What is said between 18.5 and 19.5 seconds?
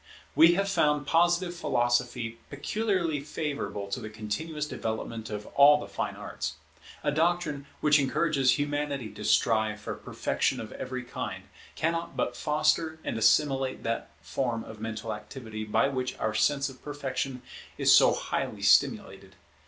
stimulated.